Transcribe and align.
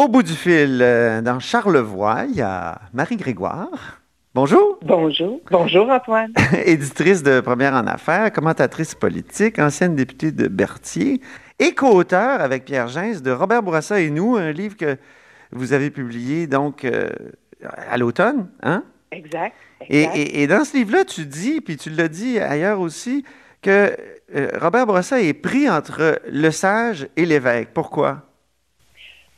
Au 0.00 0.08
bout 0.08 0.22
du 0.22 0.32
fil, 0.32 0.80
euh, 0.80 1.20
dans 1.20 1.40
Charlevoix, 1.40 2.24
il 2.26 2.36
y 2.36 2.40
a 2.40 2.80
Marie-Grégoire. 2.94 4.00
Bonjour. 4.34 4.78
Bonjour. 4.80 5.42
Bonjour, 5.50 5.90
Antoine. 5.90 6.32
Éditrice 6.64 7.22
de 7.22 7.40
Première 7.40 7.74
en 7.74 7.86
Affaires, 7.86 8.32
commentatrice 8.32 8.94
politique, 8.94 9.58
ancienne 9.58 9.94
députée 9.94 10.32
de 10.32 10.48
Berthier 10.48 11.20
et 11.58 11.74
co-auteur 11.74 12.40
avec 12.40 12.64
Pierre 12.64 12.88
Gens 12.88 13.20
de 13.22 13.30
Robert 13.30 13.62
Bourassa 13.62 14.00
et 14.00 14.08
nous, 14.08 14.36
un 14.36 14.52
livre 14.52 14.74
que 14.74 14.96
vous 15.52 15.74
avez 15.74 15.90
publié 15.90 16.46
donc 16.46 16.86
euh, 16.86 17.10
à 17.62 17.98
l'automne, 17.98 18.48
hein? 18.62 18.84
Exact. 19.12 19.54
Et, 19.90 20.46
dans 20.46 20.64
ce 20.64 20.78
livre-là, 20.78 21.04
tu 21.04 21.26
dis, 21.26 21.60
puis 21.60 21.76
tu 21.76 21.90
l'as 21.90 22.08
dit 22.08 22.38
ailleurs 22.38 22.80
aussi, 22.80 23.22
que 23.60 23.94
euh, 24.34 24.48
Robert 24.58 24.86
Bourassa 24.86 25.20
est 25.20 25.34
pris 25.34 25.68
entre 25.68 26.22
le 26.26 26.50
sage 26.50 27.06
et 27.18 27.26
l'évêque. 27.26 27.68
Pourquoi? 27.74 28.29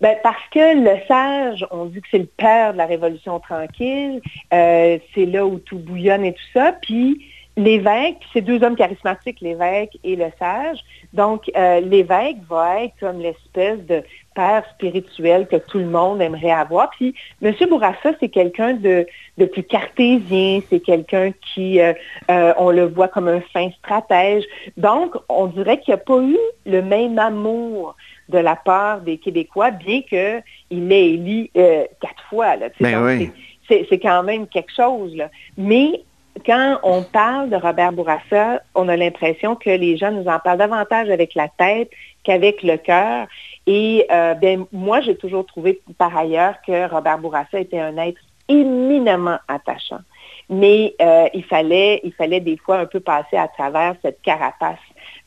Ben, 0.03 0.16
parce 0.21 0.43
que 0.50 0.82
le 0.82 0.98
sage, 1.07 1.64
on 1.71 1.84
dit 1.84 2.00
que 2.00 2.09
c'est 2.11 2.19
le 2.19 2.27
père 2.27 2.73
de 2.73 2.79
la 2.79 2.87
Révolution 2.87 3.38
tranquille, 3.38 4.20
euh, 4.52 4.98
c'est 5.15 5.27
là 5.27 5.47
où 5.47 5.60
tout 5.60 5.79
bouillonne 5.79 6.24
et 6.24 6.33
tout 6.33 6.43
ça, 6.52 6.73
puis 6.83 7.24
l'évêque, 7.56 8.16
c'est 8.33 8.41
deux 8.41 8.65
hommes 8.65 8.74
charismatiques, 8.74 9.41
l'évêque 9.41 9.96
et 10.02 10.16
le 10.16 10.27
sage. 10.41 10.80
Donc, 11.12 11.48
euh, 11.57 11.79
l'évêque 11.79 12.38
va 12.48 12.83
être 12.83 12.95
comme 12.98 13.20
l'espèce 13.20 13.79
de 13.87 14.02
père 14.34 14.65
spirituel 14.74 15.46
que 15.46 15.57
tout 15.57 15.79
le 15.79 15.87
monde 15.87 16.21
aimerait 16.21 16.51
avoir. 16.51 16.91
Puis, 16.91 17.15
M. 17.41 17.55
Bourassa, 17.71 18.10
c'est 18.19 18.30
quelqu'un 18.30 18.73
de, 18.73 19.07
plus 19.52 19.62
cartésien, 19.62 20.62
c'est 20.69 20.80
quelqu'un 20.80 21.30
qui, 21.55 21.80
euh, 21.80 21.93
on 22.29 22.71
le 22.71 22.87
voit 22.87 23.07
comme 23.07 23.29
un 23.29 23.41
fin 23.52 23.71
stratège. 23.79 24.43
Donc, 24.77 25.15
on 25.29 25.46
dirait 25.46 25.79
qu'il 25.79 25.95
n'y 25.95 26.01
a 26.01 26.05
pas 26.05 26.21
eu 26.21 26.38
le 26.66 26.82
même 26.82 27.21
amour 27.21 27.95
de 28.32 28.38
la 28.38 28.56
part 28.56 29.00
des 29.00 29.18
Québécois, 29.18 29.70
bien 29.70 30.02
qu'il 30.02 30.92
ait 30.92 31.10
élu 31.10 31.50
quatre 31.54 32.23
fois. 32.28 32.56
Ben 32.80 33.04
oui. 33.04 33.30
C'est 33.68 33.98
quand 34.00 34.23
même 34.23 34.46
quelque 34.46 34.73
chose. 34.74 35.15
Là. 35.15 35.30
Mais 35.57 36.02
quand 36.46 36.79
on 36.82 37.02
parle 37.02 37.51
de 37.51 37.57
Robert 37.57 37.92
Bourassa, 37.92 38.62
on 38.74 38.88
a 38.88 38.96
l'impression 38.96 39.54
que 39.54 39.70
les 39.70 39.96
gens 39.96 40.10
nous 40.10 40.26
en 40.26 40.38
parlent 40.38 40.59
davantage 40.59 41.10
avec 41.10 41.34
la 41.34 41.48
tête 41.48 41.90
qu'avec 42.24 42.62
le 42.62 42.76
cœur. 42.76 43.26
Et 43.66 44.07
euh, 44.10 44.35
ben, 44.35 44.64
moi, 44.73 45.01
j'ai 45.01 45.16
toujours 45.16 45.46
trouvé 45.46 45.80
par 45.98 46.16
ailleurs 46.16 46.54
que 46.66 46.90
Robert 46.90 47.18
Bourassa 47.18 47.60
était 47.60 47.79
un 47.79 47.96
être 47.98 48.20
éminemment 48.48 49.38
attachant. 49.46 50.01
Mais 50.48 50.95
euh, 51.01 51.29
il, 51.32 51.45
fallait, 51.45 52.01
il 52.02 52.12
fallait 52.12 52.40
des 52.40 52.57
fois 52.57 52.79
un 52.79 52.87
peu 52.87 53.01
passer 53.01 53.37
à 53.37 53.48
travers 53.48 53.95
cette 54.02 54.20
carapace, 54.23 54.79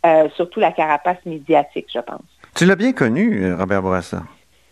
euh, 0.05 0.27
surtout 0.35 0.59
la 0.59 0.71
carapace 0.71 1.17
médiatique, 1.25 1.87
je 1.93 1.99
pense. 1.99 2.21
Tu 2.55 2.65
l'as 2.65 2.77
bien 2.77 2.93
connu, 2.93 3.53
Robert 3.53 3.81
Bourassa? 3.81 4.23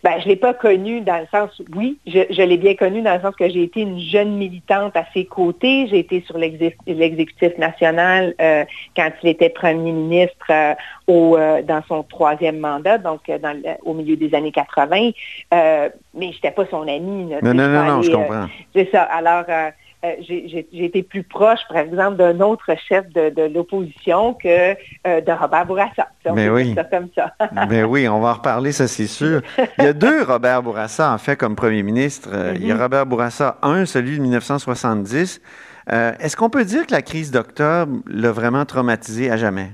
Ben, 0.04 0.18
je 0.18 0.24
ne 0.24 0.28
l'ai 0.30 0.36
pas 0.36 0.52
connu 0.52 1.00
dans 1.00 1.18
le 1.18 1.26
sens, 1.30 1.62
oui, 1.74 1.98
je, 2.06 2.42
l'ai 2.42 2.58
bien 2.58 2.74
connu 2.74 3.00
dans 3.00 3.14
le 3.14 3.20
sens 3.22 3.34
que 3.36 3.48
j'ai 3.48 3.62
été 3.62 3.80
une 3.80 3.98
jeune 3.98 4.36
militante 4.36 4.94
à 4.96 5.04
ses 5.14 5.24
côtés. 5.24 5.86
J'ai 5.88 6.00
été 6.00 6.22
sur 6.26 6.36
l'exécutif 6.36 7.56
national 7.56 8.34
euh, 8.38 8.64
quand 8.94 9.10
il 9.22 9.30
était 9.30 9.48
premier 9.48 9.92
ministre 9.92 10.46
euh, 10.50 10.74
au, 11.06 11.38
euh, 11.38 11.62
dans 11.62 11.82
son 11.88 12.02
troisième 12.02 12.58
mandat, 12.58 12.98
donc 12.98 13.20
dans 13.28 13.58
au 13.82 13.94
milieu 13.94 14.16
des 14.16 14.34
années 14.34 14.52
80. 14.52 15.12
mais 15.50 15.92
je 16.14 16.18
n'étais 16.20 16.50
pas 16.50 16.66
son 16.70 16.82
ami. 16.82 17.32
non, 17.42 17.54
non, 17.54 17.68
non, 17.68 17.84
non, 17.84 18.02
je 18.02 18.10
comprends. 18.10 18.46
C'est 18.74 18.90
ça. 18.90 19.04
Alors, 19.04 19.44
euh, 19.48 19.70
j'ai 20.20 20.66
été 20.72 21.02
plus 21.02 21.22
proche, 21.22 21.60
par 21.68 21.78
exemple, 21.78 22.16
d'un 22.16 22.40
autre 22.40 22.74
chef 22.88 23.08
de, 23.12 23.46
l'opposition 23.46 24.34
que 24.34 24.72
euh, 25.06 25.20
de 25.20 25.32
Robert 25.32 25.66
Bourassa. 25.66 26.08
Mais 26.34 26.48
oui. 26.48 26.74
Ça 26.74 26.84
comme 26.84 27.08
ça. 27.14 27.32
Mais 27.68 27.82
oui, 27.84 28.08
on 28.08 28.20
va 28.20 28.30
en 28.30 28.34
reparler, 28.34 28.72
ça 28.72 28.88
c'est 28.88 29.06
sûr. 29.06 29.42
Il 29.78 29.84
y 29.84 29.88
a 29.88 29.92
deux 29.92 30.22
Robert 30.22 30.62
Bourassa, 30.62 31.12
en 31.12 31.18
fait, 31.18 31.36
comme 31.36 31.56
premier 31.56 31.82
ministre. 31.82 32.28
Euh, 32.32 32.52
il 32.56 32.66
y 32.66 32.70
a 32.70 32.74
mm-hmm. 32.74 32.80
Robert 32.80 33.06
Bourassa, 33.06 33.58
un, 33.62 33.86
celui 33.86 34.18
de 34.18 34.22
1970. 34.22 35.40
Est-ce 35.86 36.36
qu'on 36.36 36.48
peut 36.48 36.64
dire 36.64 36.86
que 36.86 36.92
la 36.92 37.02
crise 37.02 37.30
d'octobre 37.30 37.98
l'a 38.06 38.32
vraiment 38.32 38.64
traumatisé 38.64 39.30
à 39.30 39.36
jamais? 39.36 39.70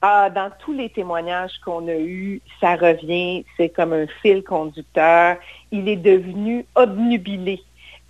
Ah, 0.00 0.28
dans 0.28 0.50
tous 0.58 0.74
les 0.74 0.90
témoignages 0.90 1.58
qu'on 1.64 1.88
a 1.88 1.94
eus, 1.94 2.42
ça 2.60 2.76
revient, 2.76 3.44
c'est 3.56 3.70
comme 3.70 3.94
un 3.94 4.06
fil 4.20 4.42
conducteur. 4.42 5.38
Il 5.70 5.88
est 5.88 5.96
devenu 5.96 6.66
obnubilé 6.74 7.62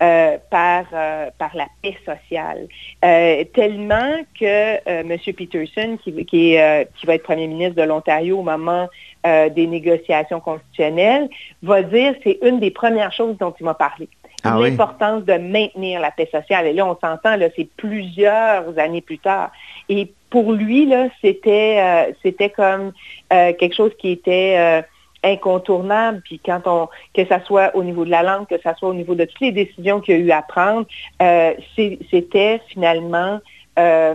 euh, 0.05 0.37
par, 0.51 0.85
euh, 0.93 1.29
par 1.39 1.55
la 1.55 1.65
paix 1.81 1.97
sociale. 2.05 2.67
Euh, 3.03 3.43
tellement 3.55 4.17
que 4.39 4.77
M. 4.85 5.17
Peterson, 5.35 5.97
qui, 6.03 6.13
qui, 6.25 6.57
qui, 6.95 7.05
va 7.05 7.15
être 7.15 7.23
premier 7.23 7.47
ministre 7.47 7.75
de 7.75 7.81
l'Ontario 7.81 8.37
au 8.39 8.43
moment 8.43 8.87
des 9.23 9.65
négociations 9.65 10.39
constitutionnelles, 10.39 11.29
va 11.63 11.81
dire 11.81 12.13
c'est 12.23 12.37
une 12.43 12.59
des 12.59 12.69
premières 12.69 13.11
choses 13.11 13.35
dont 13.39 13.55
il 13.59 13.63
m'a 13.63 13.73
parlé. 13.73 14.07
Ah 14.43 14.59
L'importance 14.59 15.23
de 15.23 15.33
maintenir 15.33 15.99
la 15.99 16.11
paix 16.11 16.29
sociale. 16.31 16.67
Et 16.67 16.73
là, 16.73 16.85
on 16.85 16.95
s'entend, 16.99 17.35
c'est 17.55 17.69
plusieurs 17.75 18.77
années 18.77 19.01
plus 19.01 19.17
tard. 19.17 19.49
Et 19.89 20.13
pour 20.29 20.53
lui, 20.53 20.93
c'était, 21.21 22.13
c'était 22.21 22.51
comme 22.51 22.91
quelque 23.29 23.73
chose 23.73 23.93
qui 23.97 24.11
était 24.11 24.83
incontournable. 25.25 26.21
Puis 26.23 26.39
quand 26.39 26.61
on, 26.65 26.87
que 27.13 27.25
ça 27.25 27.43
soit 27.43 27.75
au 27.75 27.83
niveau 27.83 28.05
de 28.05 28.11
la 28.11 28.23
langue, 28.23 28.47
que 28.47 28.59
ça 28.61 28.75
soit 28.75 28.89
au 28.89 28.93
niveau 28.93 29.15
de 29.15 29.25
toutes 29.25 29.41
les 29.41 29.51
décisions 29.51 29.99
qu'il 29.99 30.15
y 30.15 30.17
a 30.17 30.21
eu 30.21 30.31
à 30.31 30.41
prendre, 30.41 30.85
euh, 31.21 31.53
c'était 31.75 32.61
finalement, 32.67 33.39
euh, 33.79 34.13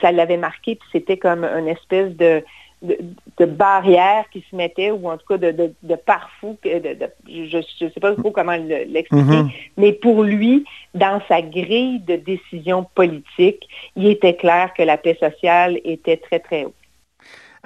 ça 0.00 0.12
l'avait 0.12 0.36
marqué, 0.36 0.76
puis 0.76 0.88
c'était 0.92 1.16
comme 1.16 1.44
une 1.44 1.68
espèce 1.68 2.14
de, 2.16 2.44
de, 2.82 3.44
barrière 3.44 4.24
qui 4.30 4.44
se 4.50 4.54
mettait, 4.54 4.90
ou 4.90 5.08
en 5.08 5.16
tout 5.16 5.26
cas 5.26 5.38
de, 5.38 5.50
de, 5.50 5.72
de 5.82 5.94
pare-fou, 5.96 6.56
je 6.64 7.56
ne 7.56 7.90
sais 7.90 8.00
pas 8.00 8.14
trop 8.14 8.30
comment 8.30 8.56
l'expliquer, 8.56 9.24
mm-hmm. 9.24 9.50
mais 9.76 9.92
pour 9.92 10.22
lui, 10.22 10.64
dans 10.94 11.20
sa 11.28 11.42
grille 11.42 12.00
de 12.00 12.16
décision 12.16 12.86
politique, 12.94 13.68
il 13.96 14.06
était 14.06 14.36
clair 14.36 14.72
que 14.74 14.82
la 14.82 14.96
paix 14.96 15.16
sociale 15.18 15.80
était 15.84 16.18
très, 16.18 16.38
très 16.38 16.64
haute. 16.66 16.74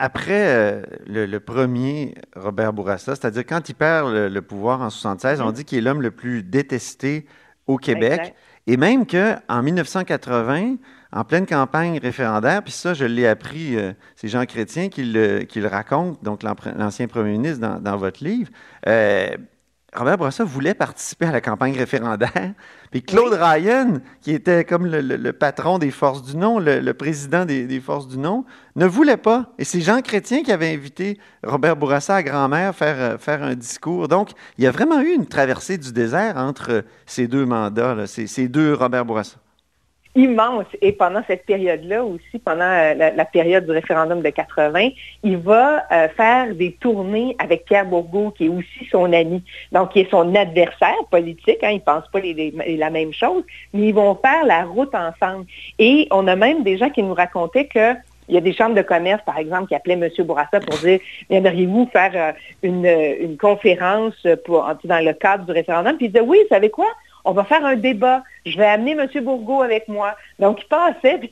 Après 0.05 0.49
euh, 0.49 0.83
le, 1.07 1.39
premier, 1.39 2.17
Robert 2.35 2.73
Bourassa, 2.73 3.15
c'est-à-dire 3.15 3.47
quand 3.47 3.69
il 3.69 3.75
perd 3.75 4.13
le, 4.13 4.43
pouvoir 4.43 4.81
en 4.81 4.91
76, 4.91 5.41
on 5.41 5.45
mm-hmm. 5.45 5.53
dit 5.53 5.65
qu'il 5.65 5.79
est 5.79 5.81
l'homme 5.81 6.03
le 6.03 6.11
plus 6.11 6.43
détesté 6.43 7.25
au 7.69 7.77
Québec. 7.77 8.35
Et 8.67 8.77
même 8.77 9.07
qu'en 9.07 9.63
1980, 9.63 10.75
en 11.13 11.25
pleine 11.25 11.47
campagne 11.47 12.01
référendaire, 12.01 12.65
puis 12.65 12.73
ça, 12.73 12.95
je 12.95 13.05
l'ai 13.05 13.29
appris, 13.29 13.77
euh, 13.77 13.93
c'est 14.17 14.27
Jean 14.27 14.45
Chrétien 14.45 14.89
qui 14.89 15.05
le, 15.05 15.45
qui 15.45 15.61
le 15.61 15.69
raconte, 15.69 16.21
donc 16.25 16.43
l'ancien 16.43 17.07
premier 17.07 17.39
ministre 17.39 17.65
dans, 17.79 17.97
votre 17.97 18.25
livre, 18.25 18.51
euh, 18.89 19.37
Robert 19.95 20.17
Bourassa 20.17 20.43
voulait 20.45 20.73
participer 20.73 21.27
à 21.27 21.33
la 21.33 21.43
campagne 21.43 21.77
référendaire. 21.77 22.31
Puis 22.91 23.03
Claude 23.03 23.35
Ryan, 23.35 23.99
qui 24.23 24.33
était 24.33 24.65
comme 24.65 24.87
le, 24.87 25.33
patron 25.33 25.79
des 25.79 25.91
forces 25.91 26.23
du 26.23 26.37
non, 26.37 26.59
le, 26.59 26.93
président 26.93 27.45
des, 27.45 27.81
forces 27.81 28.09
du 28.09 28.17
non, 28.17 28.45
ne 28.75 28.87
voulait 28.87 29.19
pas. 29.19 29.53
Et 29.59 29.65
c'est 29.65 29.83
Jean 29.83 30.01
Chrétien 30.01 30.43
qui 30.43 30.53
avait 30.53 30.73
invité 30.73 31.19
Robert 31.43 31.77
Bourassa 31.77 32.17
à 32.17 32.23
grand-mère 32.23 32.75
faire, 32.75 32.97
euh, 32.99 33.19
faire 33.19 33.43
un 33.43 33.55
discours. 33.55 34.09
Donc, 34.09 34.31
il 34.57 34.65
y 34.65 34.67
a 34.67 34.71
vraiment 34.71 35.01
eu 35.01 35.13
une 35.13 35.27
traversée 35.27 35.77
du 35.77 35.93
désert 35.93 36.37
entre 36.39 36.85
ces 37.05 37.29
deux 37.29 37.45
mandats, 37.45 38.07
ces 38.07 38.49
deux 38.49 38.73
Robert 38.73 39.05
Bourassa 39.05 39.42
immense. 40.15 40.67
Et 40.81 40.93
pendant 40.93 41.23
cette 41.27 41.47
période-là 41.47 42.05
aussi, 42.05 42.39
pendant 42.45 42.65
euh, 42.65 42.95
la, 42.95 43.25
période 43.25 43.65
du 43.65 43.73
référendum 43.73 44.21
de 44.21 44.29
80, 44.29 44.91
il 45.23 45.39
va 45.39 45.85
euh, 45.91 46.09
faire 46.09 46.55
des 46.55 46.73
tournées 46.73 47.35
avec 47.39 47.65
Pierre 47.65 47.87
Bourgault, 47.87 48.33
qui 48.33 48.47
est 48.47 48.49
aussi 48.49 48.87
son 48.91 49.13
ami, 49.13 49.43
donc 49.71 49.93
qui 49.93 50.01
est 50.01 50.11
son 50.11 50.35
adversaire 50.35 50.95
politique. 51.11 51.63
Hein, 51.63 51.75
ne 51.75 51.79
pensent 51.79 52.09
pas 52.13 52.21
la 52.21 52.91
même 52.91 53.13
chose, 53.13 53.43
mais 53.73 53.89
ils 53.89 53.95
vont 53.95 54.15
faire 54.15 54.45
la 54.45 54.65
route 54.65 54.95
ensemble. 54.95 55.47
Et 55.79 56.09
on 56.11 56.27
a 56.27 56.37
même 56.37 56.63
des 56.63 56.77
gens 56.77 56.91
qui 56.91 57.03
nous 57.03 57.15
racontaient 57.15 57.67
que 57.67 57.95
il 58.29 58.37
y 58.37 58.39
a 58.39 58.41
des 58.41 58.53
chambres 58.53 58.77
de 58.77 58.83
commerce, 58.83 59.21
par 59.27 59.37
exemple, 59.37 59.67
qui 59.67 59.75
appelaient 59.75 59.95
M. 59.95 60.09
Bourassa 60.25 60.61
pour 60.61 60.79
dire 60.79 61.01
Viendriez-vous 61.29 61.89
faire 61.93 62.13
euh, 62.15 62.33
une, 62.63 62.87
une, 62.87 63.37
conférence 63.37 64.15
pour, 64.45 64.65
dans 64.85 65.05
le 65.05 65.13
cadre 65.13 65.45
du 65.45 65.53
référendum 65.53 65.97
Puis 65.97 66.07
il 66.07 66.13
disait 66.13 66.25
Oui, 66.25 66.39
vous 66.43 66.55
savez 66.55 66.71
quoi? 66.71 66.87
On 67.25 67.33
va 67.33 67.45
faire 67.45 67.65
un 67.65 67.77
débat. 67.77 68.23
Je 68.45 68.57
vais 68.57 68.67
amener 68.67 68.93
M. 68.93 69.09
Bourgault 69.23 69.63
avec 69.63 69.89
moi. 69.89 70.15
Donc, 70.39 70.63
il 70.63 70.67
passait, 70.67 71.19
puis 71.19 71.31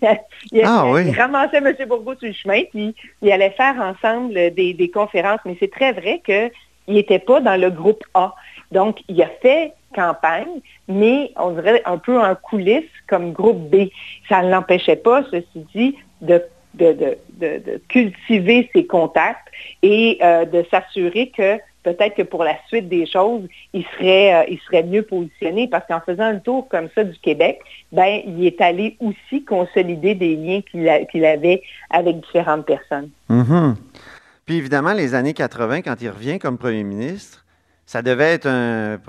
il, 0.53 0.63
ah 0.65 0.85
ramassait 1.17 1.59
M. 1.59 1.75
Bourgault 1.89 2.15
sur 2.17 2.29
le 2.29 2.35
chemin, 2.35 2.63
puis 2.71 2.95
il 3.23 3.33
allait 3.33 3.51
faire 3.51 3.77
ensemble 3.81 4.35
des, 4.55 4.91
conférences. 4.93 5.41
Mais 5.45 5.57
c'est 5.59 5.71
très 5.71 5.93
vrai 5.93 6.23
qu'il 6.25 6.51
n'était 6.89 7.19
pas 7.19 7.41
dans 7.41 7.61
le 7.61 7.71
groupe 7.71 8.05
A. 8.15 8.35
Donc, 8.71 9.01
il 9.09 9.21
a 9.23 9.29
fait 9.43 9.73
campagne, 9.95 10.61
mais 10.87 11.33
on 11.37 11.51
dirait 11.51 11.83
un 11.85 11.99
peu 11.99 12.21
en 12.21 12.35
coulisses 12.37 12.85
comme 13.09 13.33
groupe 13.33 13.71
B. 13.71 13.89
Ça 14.29 14.43
ne 14.43 14.51
l'empêchait 14.51 14.97
pas, 14.97 15.25
ceci 15.31 15.67
dit, 15.75 15.97
de, 16.21 16.43
de, 16.75 17.17
cultiver 17.89 18.71
ses 18.73 18.87
contacts 18.87 19.49
et 19.83 20.19
euh, 20.23 20.45
de 20.45 20.65
s'assurer 20.71 21.31
que 21.31 21.59
peut-être 21.83 22.15
que 22.17 22.23
pour 22.23 22.45
la 22.45 22.57
suite 22.69 22.89
des 22.89 23.07
choses, 23.07 23.43
il 23.73 23.85
serait, 23.97 24.35
euh, 24.35 24.45
il 24.49 24.59
serait 24.61 24.83
mieux 24.83 25.03
positionné 25.03 25.69
parce 25.69 25.87
qu'en 25.87 26.01
faisant 26.01 26.25
un 26.25 26.39
tour 26.39 26.69
comme 26.69 26.89
ça 26.95 27.05
du 27.05 27.19
Québec, 27.19 27.61
ben, 27.93 28.21
il 28.27 28.45
est 28.47 28.61
allé 28.61 28.97
aussi 29.01 29.45
consolider 29.45 30.15
des 30.15 30.37
liens 30.37 30.61
qu'il 30.63 31.25
avait 31.25 31.63
avec 31.91 32.21
différentes 32.21 32.67
personnes. 32.67 33.11
Mm-hmm. 33.31 33.75
Puis 34.47 34.57
évidemment, 34.57 34.93
les 34.93 35.15
années 35.15 35.35
80, 35.35 35.83
quand 35.83 35.97
il 36.01 36.09
revient 36.09 36.39
comme 36.39 36.59
premier 36.59 36.85
ministre, 36.85 37.45
ça 37.91 38.03
devait 38.03 38.35
être 38.35 38.47
un, 38.47 39.01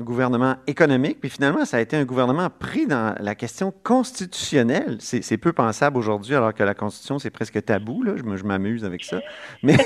gouvernement 0.00 0.56
économique, 0.66 1.20
puis 1.20 1.28
finalement, 1.28 1.66
ça 1.66 1.76
a 1.76 1.80
été 1.80 1.98
un 1.98 2.06
gouvernement 2.06 2.48
pris 2.48 2.86
dans 2.86 3.14
la 3.20 3.34
question 3.34 3.74
constitutionnelle. 3.82 4.96
C'est 5.00 5.36
peu 5.36 5.52
pensable 5.52 5.98
aujourd'hui, 5.98 6.34
alors 6.34 6.54
que 6.54 6.62
la 6.62 6.72
Constitution, 6.72 7.18
c'est 7.18 7.28
presque 7.28 7.62
tabou. 7.62 8.02
Là. 8.02 8.14
Je 8.16 8.42
m'amuse 8.42 8.86
avec 8.86 9.04
ça. 9.04 9.20
Mais 9.62 9.76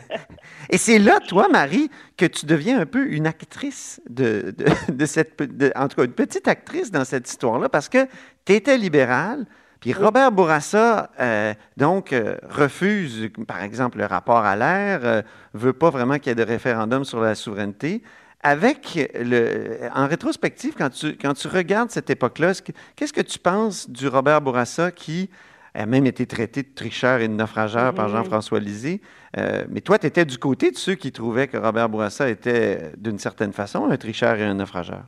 Et 0.70 0.78
c'est 0.78 0.98
là, 0.98 1.20
toi, 1.20 1.50
Marie, 1.50 1.90
que 2.16 2.24
tu 2.24 2.46
deviens 2.46 2.80
un 2.80 2.86
peu 2.86 3.06
une 3.12 3.26
actrice 3.26 4.00
de, 4.08 4.54
de, 4.88 5.04
cette... 5.04 5.38
en 5.76 5.88
tout 5.88 5.96
cas, 5.96 6.04
une 6.04 6.12
petite 6.12 6.48
actrice 6.48 6.90
dans 6.90 7.04
cette 7.04 7.28
histoire-là, 7.28 7.68
parce 7.68 7.90
que 7.90 8.06
tu 8.46 8.54
étais 8.54 8.78
libérale, 8.78 9.44
puis 9.84 9.92
Robert 9.92 10.32
Bourassa, 10.32 11.10
euh, 11.20 11.52
donc, 11.76 12.14
euh, 12.14 12.38
refuse, 12.48 13.28
par 13.46 13.62
exemple, 13.62 13.98
le 13.98 14.06
rapport 14.06 14.38
à 14.38 14.56
l'air, 14.56 15.00
ne 15.00 15.06
euh, 15.06 15.22
veut 15.52 15.74
pas 15.74 15.90
vraiment 15.90 16.14
qu'il 16.14 16.28
y 16.28 16.30
ait 16.30 16.34
de 16.34 16.42
référendum 16.42 17.04
sur 17.04 17.20
la 17.20 17.34
souveraineté. 17.34 18.02
Avec 18.42 19.10
le, 19.14 19.80
en 19.94 20.06
rétrospective, 20.06 20.72
quand 20.78 20.88
tu, 20.88 21.18
quand 21.18 21.34
tu 21.34 21.48
regardes 21.48 21.90
cette 21.90 22.08
époque-là, 22.08 22.52
qu'est-ce 22.96 23.12
que 23.12 23.20
tu 23.20 23.38
penses 23.38 23.90
du 23.90 24.08
Robert 24.08 24.40
Bourassa 24.40 24.90
qui 24.90 25.28
a 25.74 25.84
même 25.84 26.06
été 26.06 26.24
traité 26.24 26.62
de 26.62 26.70
tricheur 26.74 27.20
et 27.20 27.28
de 27.28 27.34
naufrageur 27.34 27.92
par. 27.92 28.08
Jean-François 28.08 28.60
Lisée? 28.60 29.02
mais 29.36 29.82
toi, 29.82 29.98
tu 29.98 30.06
étais 30.06 30.24
du 30.24 30.38
côté 30.38 30.70
de 30.70 30.78
ceux 30.78 30.94
qui 30.94 31.12
trouvaient 31.12 31.48
que 31.48 31.58
Robert 31.58 31.90
Bourassa 31.90 32.30
était, 32.30 32.92
d'une 32.96 33.18
certaine 33.18 33.52
façon, 33.52 33.90
un 33.90 33.96
tricheur 33.98 34.36
et 34.36 34.44
un 34.44 34.54
naufrageur. 34.54 35.04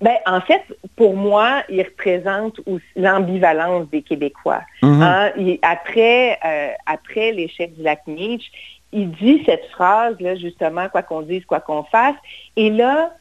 Ben, 0.00 0.16
en 0.26 0.40
fait, 0.40 0.62
pour 0.96 1.14
moi, 1.14 1.62
il 1.68 1.82
représente 1.82 2.60
l'ambivalence 2.96 3.88
des 3.90 4.02
Québécois. 4.02 4.62
Mhm. 4.82 5.02
Hein, 5.02 5.30
après 5.62 6.38
euh, 6.44 6.70
après 6.86 7.32
l'échec 7.32 7.74
du 7.74 7.82
lac 7.82 8.06
Nietzsche, 8.06 8.50
il 8.92 9.10
dit 9.12 9.42
cette 9.46 9.66
phrase-là, 9.66 10.36
justement, 10.36 10.88
quoi 10.88 11.02
qu'on 11.02 11.22
dise, 11.22 11.44
quoi 11.44 11.60
qu'on 11.60 11.84
fasse. 11.84 12.16
Et 12.56 12.70
là, 12.70 13.12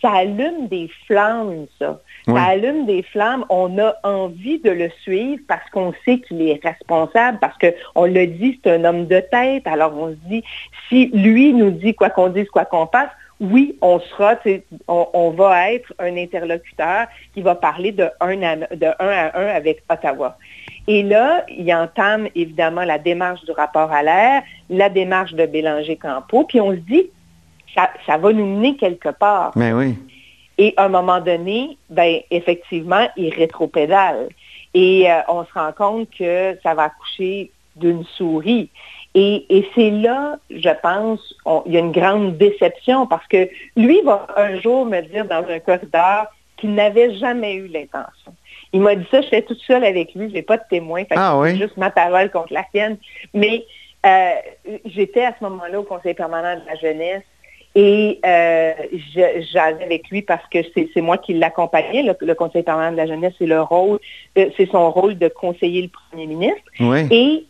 ça 0.00 0.10
allume 0.12 0.68
des 0.68 0.88
flammes, 1.06 1.66
ça. 1.78 2.00
Ça 2.26 2.42
allume 2.42 2.86
des 2.86 3.02
flammes. 3.02 3.44
On 3.48 3.78
a 3.78 3.94
envie 4.04 4.58
de 4.60 4.70
le 4.70 4.90
suivre 5.02 5.42
parce 5.48 5.68
qu'on 5.70 5.92
sait 6.04 6.20
qu'il 6.20 6.42
est 6.42 6.60
responsable, 6.62 7.38
parce 7.40 7.56
qu'on 7.58 8.04
le 8.04 8.26
dit, 8.26 8.60
c'est 8.62 8.70
un 8.70 8.84
homme 8.84 9.06
de 9.06 9.20
tête. 9.20 9.66
Alors 9.66 9.96
on 9.96 10.10
se 10.10 10.28
dit, 10.28 10.44
si 10.88 11.06
lui 11.06 11.52
nous 11.52 11.70
dit 11.70 11.94
quoi 11.94 12.10
qu'on 12.10 12.28
dise, 12.28 12.48
quoi 12.50 12.64
qu'on 12.64 12.86
fasse, 12.86 13.10
oui, 13.40 13.76
on 13.82 14.00
sera, 14.00 14.34
on, 14.88 15.30
va 15.30 15.72
être 15.72 15.92
un 15.98 16.16
interlocuteur 16.16 17.06
qui 17.34 17.42
va 17.42 17.54
parler 17.54 17.92
de 17.92 18.08
un, 18.20 18.42
à, 18.42 18.56
de 18.56 18.86
un 18.98 19.08
à 19.08 19.38
un 19.38 19.46
avec 19.46 19.82
Ottawa. 19.88 20.36
Et 20.88 21.02
là, 21.02 21.44
il 21.48 21.72
entame 21.72 22.28
évidemment 22.34 22.82
la 22.82 22.98
démarche 22.98 23.44
du 23.44 23.52
rapport 23.52 23.92
à 23.92 24.02
l'air, 24.02 24.42
la 24.70 24.88
démarche 24.88 25.34
de 25.34 25.46
Bélanger-Campo, 25.46 26.44
puis 26.44 26.60
on 26.60 26.72
se 26.72 26.78
dit, 26.78 27.10
ça, 27.74 27.90
ça 28.06 28.16
va 28.16 28.32
nous 28.32 28.46
mener 28.46 28.76
quelque 28.76 29.10
part. 29.10 29.52
Mais 29.54 29.72
oui. 29.72 29.96
Et 30.56 30.74
à 30.76 30.86
un 30.86 30.88
moment 30.88 31.20
donné, 31.20 31.78
ben, 31.88 32.18
effectivement, 32.30 33.06
il 33.16 33.32
rétropédale. 33.32 34.28
Et 34.74 35.10
euh, 35.10 35.20
on 35.28 35.44
se 35.44 35.52
rend 35.52 35.72
compte 35.72 36.08
que 36.18 36.58
ça 36.62 36.74
va 36.74 36.84
accoucher 36.84 37.52
d'une 37.76 38.04
souris. 38.04 38.70
Et, 39.20 39.68
c'est 39.74 39.90
là, 39.90 40.36
je 40.48 40.70
pense, 40.80 41.34
il 41.66 41.72
y 41.72 41.76
a 41.76 41.80
une 41.80 41.90
grande 41.90 42.38
déception 42.38 43.06
parce 43.08 43.26
que 43.26 43.48
lui 43.76 44.00
va 44.02 44.28
un 44.36 44.60
jour 44.60 44.86
me 44.86 45.00
dire 45.00 45.24
dans 45.24 45.44
un 45.48 45.58
corridor 45.58 46.26
qu'il 46.56 46.74
n'avait 46.74 47.16
jamais 47.16 47.54
eu 47.54 47.66
l'intention. 47.66 48.32
Il 48.72 48.80
m'a 48.80 48.94
dit 48.94 49.06
ça, 49.10 49.20
j'étais 49.22 49.42
toute 49.42 49.60
seule 49.60 49.84
avec 49.84 50.14
lui, 50.14 50.28
je 50.28 50.34
n'ai 50.34 50.42
pas 50.42 50.56
de 50.56 50.62
témoin, 50.70 51.04
fait 51.04 51.16
ah, 51.16 51.40
juste 51.54 51.76
ma 51.76 51.90
parole 51.90 52.30
contre 52.30 52.52
la 52.52 52.64
sienne. 52.72 52.96
Mais 53.34 53.64
euh, 54.06 54.30
j'étais 54.84 55.24
à 55.24 55.34
ce 55.36 55.42
moment-là 55.44 55.80
au 55.80 55.84
Conseil 55.84 56.14
permanent 56.14 56.60
de 56.60 56.66
la 56.66 56.76
jeunesse 56.76 57.24
et 57.74 58.20
euh, 58.24 58.72
j'allais 59.52 59.84
avec 59.84 60.08
lui 60.10 60.22
parce 60.22 60.46
que 60.48 60.58
c'est 60.74 61.00
moi 61.00 61.18
qui 61.18 61.34
l'accompagnais. 61.34 62.04
Le, 62.20 62.34
Conseil 62.34 62.62
permanent 62.62 62.92
de 62.92 62.96
la 62.96 63.06
jeunesse, 63.06 63.34
c'est 63.38 63.46
le 63.46 63.62
rôle, 63.62 63.98
euh, 64.36 64.50
c'est 64.56 64.70
son 64.70 64.92
rôle 64.92 65.18
de 65.18 65.26
conseiller 65.28 65.82
le 65.82 65.88
premier 65.88 66.26
ministre. 66.26 66.62
Et 67.10 67.46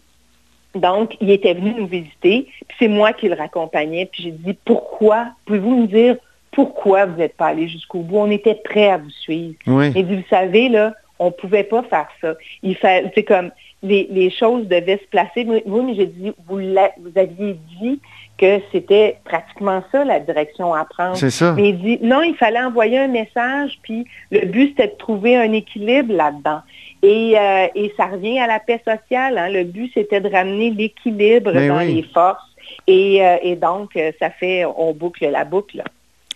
donc, 0.75 1.17
il 1.20 1.31
était 1.31 1.55
venu 1.55 1.75
nous 1.75 1.87
visiter, 1.87 2.47
puis 2.67 2.76
c'est 2.79 2.88
moi 2.88 3.12
qui 3.12 3.29
le 3.29 3.35
raccompagnait, 3.35 4.06
puis 4.06 4.23
j'ai 4.25 4.31
dit, 4.31 4.56
pourquoi, 4.65 5.29
pouvez-vous 5.47 5.75
nous 5.75 5.87
dire 5.87 6.17
pourquoi 6.53 7.06
vous 7.06 7.19
n'êtes 7.19 7.37
pas 7.37 7.47
allé 7.47 7.69
jusqu'au 7.69 8.00
bout? 8.00 8.19
On 8.19 8.31
était 8.31 8.55
prêt 8.55 8.91
à 8.91 8.99
vous 8.99 9.11
suivre. 9.11 9.55
Oui. 9.67 9.91
dit, 9.91 10.17
vous 10.17 10.25
savez, 10.29 10.69
là, 10.69 10.94
on 11.19 11.26
ne 11.26 11.31
pouvait 11.31 11.65
pas 11.65 11.82
faire 11.85 12.09
ça. 12.20 12.35
Il 12.62 12.76
c'est 12.81 13.23
comme, 13.23 13.50
les, 13.82 14.31
choses 14.31 14.67
devaient 14.67 14.99
se 14.99 15.09
placer. 15.09 15.47
Oui, 15.47 15.82
mais 15.85 15.94
j'ai 15.94 16.06
dit, 16.06 16.32
vous, 16.49 16.56
vous 16.56 17.12
aviez 17.19 17.56
dit 17.81 18.00
que 18.38 18.61
c'était 18.73 19.19
pratiquement 19.25 19.82
ça 19.90 20.05
la 20.05 20.20
direction 20.20 20.73
à 20.73 20.85
prendre. 20.85 21.17
C'est 21.17 21.31
ça. 21.31 21.52
Mais 21.52 21.70
il 21.70 21.79
dit, 21.79 21.99
non, 22.02 22.23
il 22.23 22.37
fallait 22.37 22.62
envoyer 22.62 22.99
un 22.99 23.08
message, 23.08 23.79
puis 23.82 24.06
le 24.31 24.46
but, 24.46 24.69
c'était 24.70 24.88
de 24.88 24.99
trouver 24.99 25.37
un 25.37 25.52
équilibre 25.52 26.14
là-dedans. 26.14 26.62
Euh, 27.05 27.67
et, 27.75 27.93
ça 27.96 28.06
revient 28.06 28.38
à 28.38 28.46
la 28.46 28.61
paix 28.61 28.81
sociale. 28.85 29.38
Hein. 29.38 29.50
Le 29.50 29.64
but, 29.64 29.90
c'était 29.94 30.20
de 30.20 30.29
ramener 30.29 30.70
l'équilibre 30.70 31.52
dans 31.52 31.81
les 31.81 32.05
forces. 32.14 32.43
Et, 32.87 33.25
euh, 33.25 33.56
donc, 33.56 33.96
euh, 33.96 34.12
ça 34.20 34.31
fait, 34.31 34.64
on 34.64 34.93
boucle 34.93 35.29
la 35.29 35.44
boucle. 35.44 35.82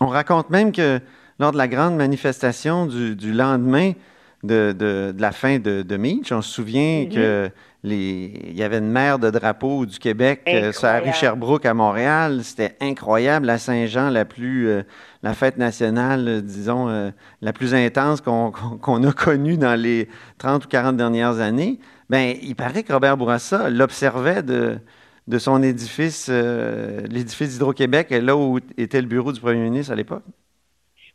On 0.01 0.07
raconte 0.07 0.51
même 0.51 0.73
que 0.73 1.01
lors 1.39 1.53
de 1.53 1.57
la 1.57 1.69
grande 1.69 1.97
manifestation 1.97 2.87
du, 2.87 3.33
lendemain 3.33 3.93
de, 4.43 5.15
la 5.17 5.33
fin 5.33 5.59
de, 5.59 5.83
de 5.83 5.97
Mitch, 5.97 6.33
on 6.33 6.43
se 6.43 6.53
souvient 6.53 7.05
mm-hmm. 7.05 7.15
que 7.15 7.51
il 7.85 8.57
y 8.57 8.63
avait 8.63 8.79
une 8.79 8.91
mer 8.91 9.19
de 9.19 9.31
drapeau 9.31 9.87
du 9.87 9.99
Québec 9.99 10.43
euh, 10.47 10.73
sur 10.73 10.87
la 10.87 11.01
rue 11.01 11.13
Sherbrooke 11.13 11.67
à 11.67 11.75
Montréal. 11.75 12.41
C'était 12.45 12.77
incroyable. 12.81 13.47
La 13.47 13.59
Saint-Jean, 13.59 14.09
la 14.09 14.25
plus, 14.25 14.69
euh, 14.69 14.83
la 15.25 15.35
fête 15.35 15.57
nationale, 15.57 16.29
euh, 16.29 16.41
disons, 16.41 17.13
la 17.41 17.53
plus 17.53 17.75
intense 17.75 18.21
qu'on 18.21 19.05
a 19.05 19.13
connue 19.13 19.57
dans 19.57 19.79
les 19.79 20.09
30 20.39 20.65
ou 20.65 20.69
40 20.69 20.97
dernières 20.97 21.41
années. 21.41 21.81
Ben, 22.09 22.37
il 22.41 22.55
paraît 22.55 22.85
que 22.85 22.93
Robert 22.93 23.17
Bourassa 23.17 23.69
l'observait 23.69 24.43
de, 24.43 24.79
de 25.27 25.39
son 25.39 25.63
édifice, 25.63 26.29
l'édifice 26.29 27.55
d'Hydro-Québec, 27.55 28.11
là 28.11 28.37
où 28.37 28.61
était 28.77 29.01
le 29.01 29.09
bureau 29.09 29.33
du 29.33 29.41
premier 29.41 29.61
ministre 29.61 29.93
à 29.93 29.97
l'époque. 29.97 30.25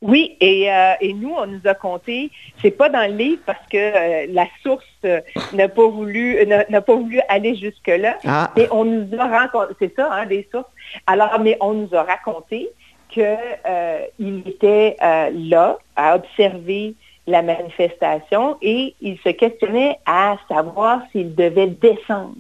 Oui, 0.01 0.37
euh, 0.43 0.93
et, 1.01 1.13
nous, 1.13 1.33
on 1.33 1.47
nous 1.47 1.61
a 1.65 1.73
compté, 1.73 2.29
c'est 2.61 2.71
pas 2.71 2.87
dans 2.87 3.09
le 3.09 3.17
livre 3.17 3.41
parce 3.47 3.65
que 3.67 3.77
euh, 3.77 4.27
la 4.29 4.45
source 4.61 4.85
euh, 5.05 5.21
n'a 5.53 5.67
pas 5.67 5.87
voulu 5.87 6.37
n'a 6.45 6.81
pas 6.81 6.95
voulu 6.95 7.19
aller 7.29 7.55
jusque-là. 7.55 8.17
Ah. 8.23 8.51
Mais 8.55 8.67
on 8.71 8.85
nous 8.85 9.07
a 9.19 9.25
raconté, 9.25 9.73
c'est 9.79 9.95
ça, 9.95 10.09
hein, 10.11 10.27
des 10.27 10.47
sources. 10.51 10.69
Alors, 11.07 11.39
mais 11.39 11.57
on 11.61 11.73
nous 11.73 11.95
a 11.95 12.03
raconté 12.03 12.69
qu'il 13.09 14.43
était 14.45 14.97
là 14.99 15.77
à 15.95 16.15
observer 16.15 16.93
la 17.25 17.41
manifestation 17.41 18.57
et 18.61 18.93
il 19.01 19.17
se 19.19 19.29
questionnait 19.29 19.97
à 20.05 20.37
savoir 20.47 21.01
s'il 21.11 21.33
devait 21.33 21.67
descendre, 21.67 22.35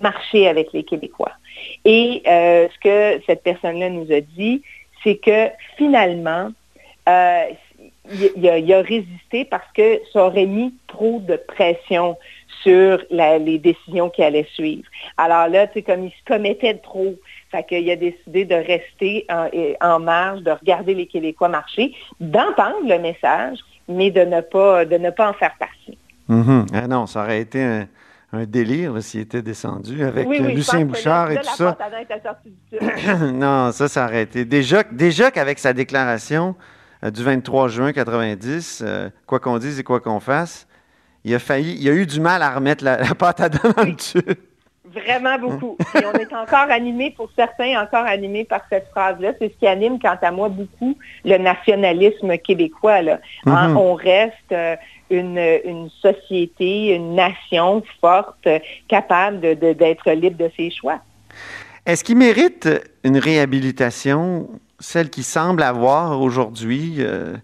marcher 0.00 0.48
avec 0.48 0.72
les 0.72 0.84
Québécois. 0.84 1.32
Et 1.84 2.22
ce 2.24 2.78
que 2.78 3.22
cette 3.26 3.42
personne-là 3.42 3.90
nous 3.90 4.10
a 4.12 4.20
dit, 4.20 4.62
c'est 5.02 5.16
que 5.16 5.48
finalement, 5.76 6.50
euh, 7.08 7.44
il, 8.10 8.72
a, 8.72 8.82
résisté 8.82 9.44
parce 9.44 9.66
que 9.74 10.00
ça 10.12 10.26
aurait 10.26 10.46
mis 10.46 10.74
trop 10.86 11.20
de 11.20 11.36
pression 11.36 12.16
sur 12.62 12.98
les 13.10 13.58
décisions 13.58 14.10
qui 14.10 14.22
allaient 14.22 14.48
suivre. 14.54 14.84
Alors 15.16 15.48
là, 15.48 15.66
c'est 15.72 15.82
comme 15.82 16.04
il 16.04 16.10
se 16.10 16.24
commettait 16.26 16.74
trop. 16.74 17.14
Fait 17.50 17.64
qu'il 17.64 17.90
a 17.90 17.96
décidé 17.96 18.44
de 18.44 18.54
rester 18.54 19.26
en, 19.80 19.98
marge, 20.00 20.42
de 20.42 20.52
regarder 20.52 20.94
les 20.94 21.06
Québécois 21.06 21.48
marcher, 21.48 21.94
d'entendre 22.20 22.86
le 22.86 22.98
message, 22.98 23.58
mais 23.88 24.10
de 24.10 24.20
ne 24.20 24.40
pas, 24.40 24.84
de 24.84 24.96
ne 24.96 25.10
pas 25.10 25.30
en 25.30 25.32
faire 25.32 25.54
partie. 25.58 25.98
Mm-hmm. 26.30 26.66
ah 26.72 26.86
non, 26.86 27.06
ça 27.06 27.24
aurait 27.24 27.40
été 27.40 27.62
un, 27.62 27.86
délire 28.46 29.02
s'il 29.02 29.20
était 29.20 29.42
descendu 29.42 30.02
avec 30.04 30.26
Lucien 30.26 30.86
Bouchard 30.86 31.30
et 31.32 31.36
tout 31.36 31.54
ça. 31.54 31.76
non, 33.32 33.72
ça, 33.72 33.88
ça 33.88 34.06
aurait 34.06 34.22
été. 34.22 34.44
Déjà, 34.46 34.84
déjà 34.84 35.30
qu'avec 35.30 35.58
sa 35.58 35.74
déclaration, 35.74 36.54
euh, 36.58 36.81
du 37.10 37.22
23 37.22 37.68
juin 37.68 37.92
90, 37.92 38.82
euh, 38.84 39.10
quoi 39.26 39.40
qu'on 39.40 39.58
dise 39.58 39.78
et 39.80 39.82
quoi 39.82 40.00
qu'on 40.00 40.20
fasse, 40.20 40.66
il 41.24 41.34
a 41.34 41.38
failli, 41.38 41.76
il 41.80 41.88
a 41.88 41.92
eu 41.92 42.06
du 42.06 42.20
mal 42.20 42.42
à 42.42 42.54
remettre 42.54 42.84
la, 42.84 42.96
pâte 43.18 43.40
à 43.40 43.48
dents 43.48 43.70
dans 43.76 43.84
le 43.84 43.96
Vraiment 44.92 45.38
beaucoup. 45.38 45.78
Et 45.94 46.04
on 46.04 46.12
est 46.12 46.32
encore 46.34 46.70
animé, 46.70 47.14
pour 47.16 47.30
certains, 47.34 47.80
encore 47.82 48.04
animé 48.04 48.44
par 48.44 48.60
cette 48.68 48.88
phrase-là. 48.90 49.32
C'est 49.38 49.50
ce 49.50 49.58
qui 49.58 49.66
anime, 49.66 49.98
quant 49.98 50.18
à 50.20 50.30
moi, 50.30 50.50
beaucoup 50.50 50.98
le 51.24 51.38
nationalisme 51.38 52.36
québécois. 52.36 53.00
Là. 53.00 53.20
Hein, 53.46 53.72
mm-hmm. 53.72 53.76
On 53.78 53.94
reste 53.94 54.52
euh, 54.52 54.76
une, 55.08 55.88
société, 56.02 56.94
une 56.94 57.14
nation 57.14 57.82
forte, 58.00 58.48
capable 58.88 59.40
d'être 59.56 60.10
libre 60.10 60.36
de 60.36 60.50
ses 60.56 60.70
choix. 60.70 61.00
Est-ce 61.86 62.04
qu'il 62.04 62.16
mérite 62.16 62.68
une 63.02 63.16
réhabilitation 63.16 64.48
celle 64.82 65.10
qui 65.10 65.22
semble 65.22 65.62
avoir 65.62 66.20
aujourd'hui, 66.20 66.96
euh, 66.98 67.36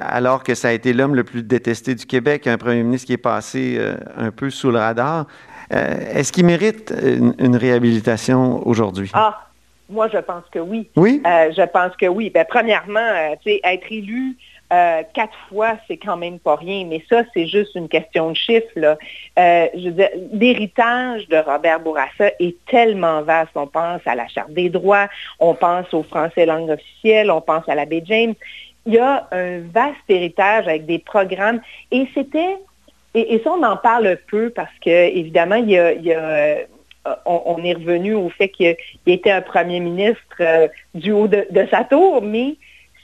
alors 0.00 0.44
que 0.44 0.54
ça 0.54 0.68
a 0.68 0.72
été 0.72 0.92
l'homme 0.92 1.14
le 1.14 1.24
plus 1.24 1.42
détesté 1.42 1.94
du 1.94 2.06
Québec, 2.06 2.46
un 2.46 2.58
premier 2.58 2.82
ministre 2.82 3.08
qui 3.08 3.12
est 3.12 3.18
passé 3.18 3.76
euh, 3.76 3.96
un 4.16 4.30
peu 4.30 4.50
sous 4.50 4.70
le 4.70 4.78
radar. 4.78 5.26
Euh, 5.74 5.94
est-ce 6.14 6.32
qu'il 6.32 6.46
mérite 6.46 6.94
une, 7.02 7.56
réhabilitation 7.56 8.64
aujourd'hui? 8.66 9.10
Ah, 9.14 9.48
Moi, 9.90 10.08
je 10.12 10.18
pense 10.18 10.44
que 10.52 10.60
oui. 10.60 10.88
Oui? 10.94 11.20
je 11.24 11.66
pense 11.66 11.96
que 11.96 12.06
oui. 12.06 12.30
Ben, 12.30 12.46
premièrement, 12.48 13.34
être 13.44 13.86
élu 13.92 14.36
euh, 14.72 15.02
quatre 15.14 15.36
fois, 15.48 15.76
c'est 15.86 15.96
quand 15.96 16.16
même 16.16 16.40
pas 16.40 16.56
rien, 16.56 16.84
mais 16.86 17.02
ça, 17.08 17.22
c'est 17.32 17.46
juste 17.46 17.76
une 17.76 17.88
question 17.88 18.30
de 18.30 18.36
chiffres. 18.36 18.96
Euh, 19.38 19.66
l'héritage 20.32 21.28
de 21.28 21.36
Robert 21.36 21.78
Bourassa 21.80 22.32
est 22.40 22.56
tellement 22.66 23.22
vaste. 23.22 23.52
On 23.54 23.68
pense 23.68 24.00
à 24.06 24.16
la 24.16 24.26
Charte 24.26 24.50
des 24.50 24.68
droits, 24.68 25.06
on 25.38 25.54
pense 25.54 25.92
au 25.94 26.02
français 26.02 26.46
langue 26.46 26.70
officielle, 26.70 27.30
on 27.30 27.40
pense 27.40 27.68
à 27.68 27.76
l'abbé 27.76 28.02
James. 28.06 28.34
Il 28.86 28.94
y 28.94 28.98
a 28.98 29.28
un 29.30 29.60
vaste 29.60 29.96
héritage 30.08 30.66
avec 30.66 30.84
des 30.86 30.98
programmes 30.98 31.60
et 31.92 32.08
c'était, 32.12 32.56
et, 33.14 33.40
ça 33.44 33.52
on 33.52 33.62
en 33.62 33.76
parle 33.76 34.18
peu 34.28 34.50
parce 34.50 34.76
que 34.84 34.90
évidemment, 34.90 35.56
il 35.56 35.70
y 35.70 35.78
a, 35.78 35.92
euh, 35.92 36.64
on, 37.24 37.62
est 37.62 37.74
revenu 37.74 38.14
au 38.14 38.30
fait 38.30 38.48
qu'il 38.48 38.76
était 39.06 39.30
un 39.30 39.42
premier 39.42 39.78
ministre 39.78 40.70
du 40.94 41.12
haut 41.12 41.28
de, 41.28 41.46
de 41.50 41.66
sa 41.70 41.84
tour, 41.84 42.20
mais 42.20 42.56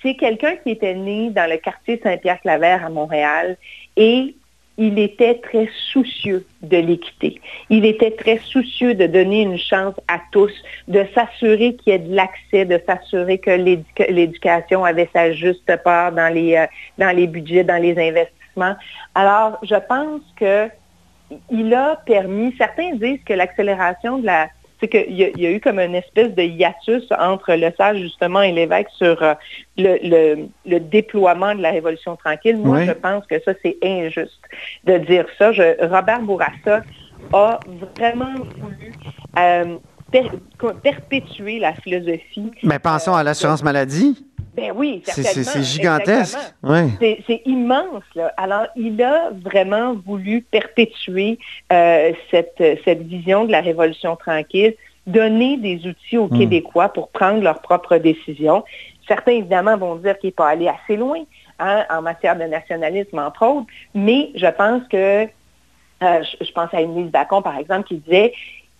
c'est 0.02 0.14
quelqu'un 0.14 0.56
qui 0.56 0.71
était 0.71 0.94
né 0.94 1.30
dans 1.30 1.49
le 1.49 1.56
quartier 1.56 2.00
Saint-Pierre-Claver 2.02 2.78
à 2.85 2.88
Montréal 2.88 3.56
et 3.97 4.35
il 4.78 4.99
était 4.99 5.35
très 5.35 5.68
soucieux 5.92 6.47
de 6.62 6.78
l'équité. 6.78 7.40
Il 7.68 7.85
était 7.85 8.11
très 8.11 8.38
soucieux 8.38 8.94
de 8.94 9.06
donner 9.06 9.42
une 9.42 9.59
chance 9.59 9.94
à 10.09 10.18
tous, 10.32 10.52
de 10.88 11.04
s'assurer 11.14 11.76
qu'il 11.76 11.92
y 11.92 11.97
ait 11.97 11.99
de 11.99 12.14
l'accès, 12.14 12.64
de 12.64 12.80
s'assurer 12.87 13.38
que 13.38 13.50
l'éducation 13.50 14.85
avait 14.85 15.11
sa 15.12 15.32
juste 15.32 15.76
part 15.85 16.12
dans 16.12 16.32
les, 16.32 16.56
euh, 16.56 16.66
dans 16.99 17.14
les 17.14 17.26
budgets, 17.26 17.64
dans 17.64 17.80
les 17.80 17.99
investissements. 17.99 18.75
Alors, 19.14 19.59
je 19.62 19.76
pense 19.88 20.23
que 20.37 20.68
il 21.50 21.73
a 21.75 21.97
permis, 22.04 22.54
certains 22.59 22.94
disent 22.94 23.23
que 23.25 23.32
l'accélération 23.32 24.18
de 24.18 24.26
la 24.26 24.49
c'est 24.83 24.89
qu'il 24.89 25.15
y, 25.17 25.47
a 25.47 25.51
eu 25.51 25.61
comme 25.61 25.79
une 25.79 25.95
espèce 25.95 26.35
de 26.35 26.43
hiatus 26.43 27.05
entre 27.19 27.55
le 27.55 27.71
sage 27.77 27.99
justement 27.99 28.43
et 28.43 28.51
l'évêque 28.51 28.89
sur 28.99 29.23
euh, 29.23 29.35
le, 29.79 30.79
déploiement 30.79 31.55
de 31.55 31.62
la 31.62 31.71
Révolution 31.71 32.17
tranquille. 32.17 32.57
Moi, 32.59 32.85
je 32.85 32.93
pense 32.93 33.25
que 33.27 33.41
ça, 33.43 33.53
c'est 33.62 33.77
injuste 33.83 34.41
de 34.85 34.99
dire 34.99 35.27
ça. 35.39 35.51
Robert 35.83 36.23
Bourassa 36.23 36.83
a 37.33 37.61
vraiment 37.97 38.35
voulu 38.59 38.93
euh, 39.39 39.77
perpétuer 40.83 41.61
la 41.61 41.75
philosophie. 41.75 42.51
Mais 42.65 42.79
pensons 42.79 43.15
à 43.15 43.23
l'assurance 43.23 43.62
maladie. 43.62 44.27
Ben 44.54 44.73
oui, 44.75 45.02
C'est 45.04 45.62
gigantesque. 45.62 46.38
C'est 47.26 47.42
immense. 47.47 48.02
Alors, 48.37 48.66
il 48.76 49.02
a 49.02 49.30
vraiment 49.30 49.94
voulu 49.94 50.42
perpétuer 50.42 51.38
euh, 51.73 52.12
cette, 52.30 52.62
cette 52.85 53.02
vision 53.02 53.44
de 53.47 53.52
la 53.52 53.62
Révolution 53.62 54.14
tranquille, 54.16 54.75
donner 55.06 55.56
des 55.56 55.87
outils 55.87 56.18
aux 56.18 56.26
hmm. 56.26 56.38
Québécois 56.38 56.90
pour 56.90 57.09
prendre 57.09 57.42
leurs 57.42 57.62
propres 57.62 57.97
décisions. 57.97 58.62
Certains, 59.09 59.32
évidemment, 59.32 59.76
vont 59.76 59.97
dire 59.97 60.18
qu'il 60.18 60.28
n'est 60.28 60.32
pas 60.32 60.49
allé 60.50 60.68
assez 60.68 60.97
loin 60.97 61.18
hein, 61.59 61.85
en 61.90 62.02
matière 62.02 62.37
de 62.37 62.44
nationalisme, 62.44 63.18
entre 63.18 63.47
autres, 63.47 63.66
mais 63.94 64.30
je 64.35 64.47
pense 64.47 64.87
que, 64.88 65.25
euh, 65.25 66.23
je, 66.40 66.52
pense 66.52 66.73
à 66.73 66.80
Émilie 66.80 67.09
Bacon, 67.09 67.42
par 67.42 67.56
exemple, 67.56 67.88
qui 67.88 67.97
disait 67.97 68.32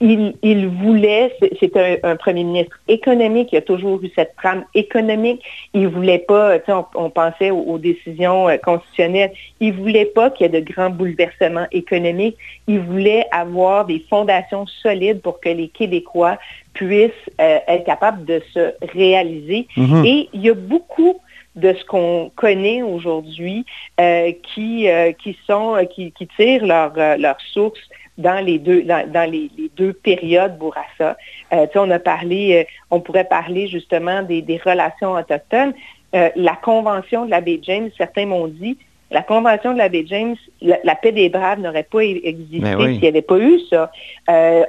il, 0.02 0.68
voulait, 0.68 1.32
c'est 1.61 1.76
un, 2.04 2.16
premier 2.16 2.44
ministre 2.44 2.76
économique, 2.88 3.50
il 3.52 3.59
a 3.59 3.62
toujours 3.62 4.02
eu 4.02 4.11
cette 4.14 4.35
trame 4.37 4.64
économique. 4.75 5.42
Il 5.75 5.88
voulait 5.88 6.18
pas, 6.18 6.59
on, 6.68 6.85
on, 6.97 7.11
pensait 7.11 7.50
aux, 7.50 7.78
décisions 7.78 8.49
euh, 8.49 8.56
constitutionnelles, 8.56 9.32
il 9.61 9.73
voulait 9.75 10.06
pas 10.06 10.30
qu'il 10.30 10.47
y 10.52 10.56
ait 10.56 10.61
de 10.61 10.73
grands 10.73 10.90
bouleversements 10.90 11.66
économiques. 11.71 12.37
Il 12.66 12.80
voulait 12.80 13.26
avoir 13.30 13.85
des 13.85 14.04
fondations 14.11 14.66
solides 14.66 15.21
pour 15.21 15.40
que 15.40 15.49
les 15.49 15.68
Québécois 15.68 16.38
puissent 16.75 17.11
euh, 17.40 17.59
être 17.68 17.85
capables 17.85 18.25
de 18.25 18.42
se 18.52 18.73
réaliser. 18.92 19.68
Mm-hmm. 19.76 20.06
Et 20.06 20.28
il 20.32 20.40
y 20.40 20.50
a 20.50 20.54
beaucoup 20.54 21.21
de 21.54 21.75
ce 21.75 21.85
qu'on 21.85 22.32
connaît 22.35 22.82
aujourd'hui 22.82 23.66
euh, 24.00 24.32
qui, 24.42 24.88
qui 25.23 25.38
sont 25.47 25.87
qui, 25.94 26.11
qui 26.12 26.26
tirent 26.26 26.66
leur, 26.66 26.94
leur 27.18 27.37
source 27.52 27.78
dans 28.19 28.45
les 28.45 28.59
deux, 28.59 28.83
dans, 28.83 29.31
les, 29.31 29.50
deux 29.76 29.92
périodes 29.92 30.59
Bourassa. 30.59 31.16
Euh, 31.52 31.66
on 31.75 31.90
a 31.90 31.99
parlé, 31.99 32.54
euh, 32.54 32.73
on 32.90 33.00
pourrait 33.00 33.25
parler 33.25 33.69
justement 33.69 34.23
des, 34.23 34.61
relations 34.64 35.12
autochtones. 35.12 35.75
Euh, 36.14 36.28
la 36.37 36.57
convention 36.57 37.25
de 37.25 37.31
l'abbé 37.31 37.59
James, 37.62 37.90
certains 37.97 38.26
m'ont 38.26 38.49
dit, 38.49 38.76
la 39.12 39.23
convention 39.23 39.73
de 39.73 39.78
l'abbé 39.78 40.04
James, 40.09 40.37
la, 40.61 40.95
paix 40.95 41.12
des 41.12 41.28
braves 41.28 41.61
n'aurait 41.61 41.83
pas 41.83 42.02
existé 42.02 42.61
ben 42.61 42.78
s'il 42.78 43.00
n'y 43.00 43.09
avait 43.09 43.23
pas 43.23 43.38
eu 43.38 43.61
ça. 43.71 43.90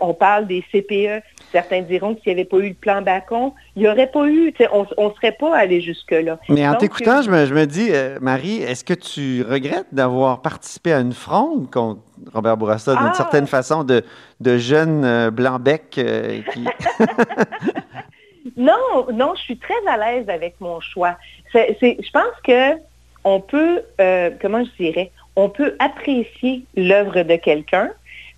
on 0.01 0.13
parle 0.13 0.47
des 0.47 0.63
CPE. 0.71 1.23
Certains 1.51 1.81
diront 1.81 2.15
que 2.15 2.21
s'il 2.21 2.33
n'y 2.33 2.41
avait 2.41 2.49
pas 2.49 2.57
eu 2.57 2.69
le 2.69 2.73
plan 2.73 3.01
Bacon, 3.01 3.51
il 3.75 3.83
n'y 3.83 3.87
aurait 3.87 4.09
pas 4.09 4.27
eu, 4.27 4.53
on 4.71 5.09
ne 5.09 5.13
serait 5.13 5.33
pas 5.33 5.55
allé 5.55 5.81
jusque-là. 5.81 6.39
Mais 6.49 6.67
en 6.67 6.75
t'écoutant, 6.75 7.21
je 7.21 7.29
me, 7.29 7.45
je 7.45 7.53
me 7.53 7.65
dis, 7.65 7.91
Marie, 8.21 8.61
est-ce 8.61 8.83
que 8.83 8.93
tu 8.93 9.43
regrettes 9.43 9.93
d'avoir 9.93 10.41
participé 10.41 10.93
à 10.93 10.99
une 10.99 11.13
fronde 11.13 11.69
contre 11.69 12.01
Robert 12.31 12.57
Bourassa, 12.57 12.95
d'une 12.95 13.09
ah! 13.11 13.13
certaine 13.13 13.47
façon, 13.47 13.83
de, 13.83 14.03
de 14.39 14.57
jeune 14.57 15.03
euh, 15.03 15.31
blanc-bec 15.31 15.95
euh, 15.97 16.41
qui... 16.53 16.65
non, 18.57 19.07
non, 19.11 19.33
je 19.35 19.41
suis 19.41 19.57
très 19.57 19.87
à 19.87 19.97
l'aise 19.97 20.29
avec 20.29 20.55
mon 20.59 20.79
choix. 20.79 21.17
je 21.53 22.11
pense 22.11 22.35
que 22.43 22.77
on 23.23 23.39
peut, 23.39 23.83
euh, 24.01 24.29
comment 24.41 24.63
je 24.63 24.83
dirais, 24.83 25.11
on 25.35 25.49
peut 25.49 25.75
apprécier 25.79 26.63
l'œuvre 26.75 27.23
de 27.23 27.35
quelqu'un, 27.35 27.91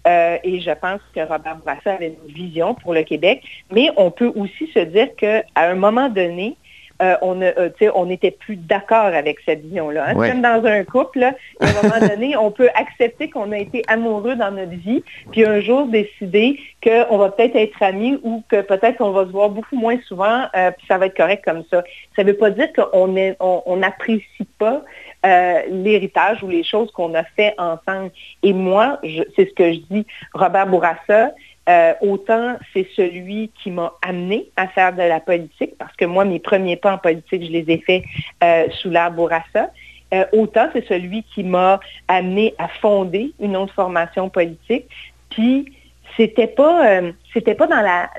et 0.07 0.61
je 0.61 0.69
pense 0.79 1.01
que 1.15 1.21
Robert 1.21 1.57
Bourassa 1.57 1.95
avait 1.95 2.09
une 2.09 2.31
vision 2.31 2.75
pour 2.75 2.93
le 2.93 3.01
Québec, 3.01 3.41
mais 3.71 3.89
on 3.97 4.11
peut 4.11 4.31
aussi 4.35 4.69
se 4.71 4.77
dire 4.77 5.07
qu'à 5.15 5.43
un 5.55 5.73
moment 5.73 6.09
donné, 6.09 6.57
euh, 7.01 7.15
on 7.21 7.41
euh, 7.41 7.69
on 7.93 8.05
n'était 8.05 8.31
plus 8.31 8.55
d'accord 8.55 9.05
avec 9.05 9.37
cette 9.45 9.61
vision-là. 9.61 10.09
Hein. 10.09 10.13
Comme 10.13 10.41
dans 10.41 10.65
un 10.65 10.83
couple, 10.85 11.23
à 11.23 11.33
un 11.59 11.83
moment 11.83 11.99
donné, 12.07 12.37
on 12.37 12.51
peut 12.51 12.69
accepter 12.73 13.29
qu'on 13.29 13.51
a 13.51 13.57
été 13.57 13.83
amoureux 13.87 14.35
dans 14.35 14.51
notre 14.51 14.71
vie, 14.71 15.03
puis 15.31 15.45
un 15.45 15.59
jour 15.59 15.87
décider 15.87 16.59
qu'on 16.81 17.17
va 17.17 17.31
peut-être 17.31 17.55
être 17.55 17.81
amis 17.83 18.17
ou 18.23 18.43
que 18.49 18.61
peut-être 18.61 18.97
qu'on 18.97 19.11
va 19.11 19.25
se 19.25 19.31
voir 19.31 19.49
beaucoup 19.49 19.75
moins 19.75 19.97
souvent, 20.07 20.45
euh, 20.55 20.71
puis 20.71 20.85
ça 20.87 20.97
va 20.97 21.07
être 21.07 21.17
correct 21.17 21.43
comme 21.43 21.63
ça. 21.69 21.83
Ça 22.15 22.23
ne 22.23 22.31
veut 22.31 22.37
pas 22.37 22.49
dire 22.49 22.69
qu'on 22.73 23.77
n'apprécie 23.77 24.47
pas 24.57 24.83
l'héritage 25.67 26.43
ou 26.43 26.47
les 26.47 26.63
choses 26.63 26.91
qu'on 26.91 27.15
a 27.15 27.23
fait 27.23 27.55
ensemble. 27.57 28.11
Et 28.43 28.53
moi, 28.53 28.99
c'est 29.35 29.49
ce 29.49 29.53
que 29.55 29.73
je 29.73 29.79
dis, 29.89 30.05
Robert 30.35 30.67
Bourassa, 30.67 31.31
euh, 31.67 31.93
autant 32.01 32.57
c'est 32.73 32.87
celui 32.95 33.51
qui 33.61 33.71
m'a 33.71 33.93
amené 34.01 34.49
à 34.55 34.67
faire 34.67 34.93
de 34.93 35.01
la 35.01 35.19
politique, 35.19 35.75
parce 35.79 35.95
que 35.95 36.05
moi, 36.05 36.23
mes 36.23 36.39
premiers 36.39 36.75
pas 36.75 36.93
en 36.93 36.97
politique, 36.97 37.43
je 37.43 37.51
les 37.51 37.65
ai 37.67 37.79
faits 37.79 38.03
euh, 38.43 38.67
sous 38.81 38.89
l'arbre 38.89 39.17
Bourassa. 39.17 39.71
Euh, 40.13 40.25
autant 40.33 40.69
c'est 40.73 40.85
celui 40.87 41.23
qui 41.23 41.43
m'a 41.43 41.79
amené 42.07 42.53
à 42.59 42.67
fonder 42.67 43.33
une 43.39 43.57
autre 43.57 43.73
formation 43.73 44.29
politique. 44.29 44.85
Puis 45.31 45.73
c'était 46.15 46.47
pas 46.47 47.01
c'était 47.33 47.55
pas 47.55 47.65
dans 47.65 47.81
la 47.81 48.11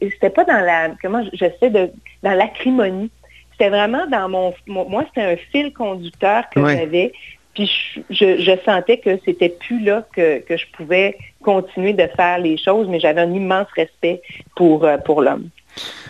c'était 0.00 0.30
pas 0.30 0.44
dans 0.44 0.60
la 0.60 0.90
comment 1.02 1.24
je 1.32 1.46
sais 1.58 1.70
de 1.70 1.90
dans 2.22 2.32
l'acrimonie. 2.32 3.10
C'était 3.50 3.70
vraiment 3.70 4.06
dans 4.06 4.28
mon, 4.28 4.54
moi 4.68 5.04
c'était 5.08 5.32
un 5.32 5.36
fil 5.36 5.72
conducteur 5.72 6.48
que 6.50 6.64
j'avais 6.64 7.12
puis 7.54 7.70
je, 8.10 8.58
sentais 8.64 8.98
que 8.98 9.18
c'était 9.24 9.50
plus 9.50 9.80
là 9.84 10.06
que, 10.14 10.42
je 10.48 10.64
pouvais 10.76 11.18
continuer 11.42 11.92
de 11.92 12.06
faire 12.16 12.38
les 12.38 12.56
choses, 12.56 12.88
mais 12.88 13.00
j'avais 13.00 13.20
un 13.20 13.32
immense 13.32 13.66
respect 13.76 14.22
pour, 14.56 14.84
euh, 14.84 14.96
pour 14.98 15.22
l'homme. 15.22 15.48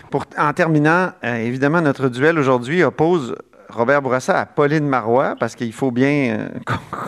Pour, 0.09 0.25
en 0.37 0.53
terminant, 0.53 1.09
euh, 1.23 1.37
évidemment, 1.37 1.81
notre 1.81 2.09
duel 2.09 2.37
aujourd'hui 2.39 2.83
oppose 2.83 3.35
Robert 3.69 4.01
Bourassa 4.01 4.39
à 4.39 4.45
Pauline 4.45 4.87
Marois, 4.87 5.35
parce 5.39 5.55
qu'il 5.55 5.73
faut 5.73 5.91
bien 5.91 6.49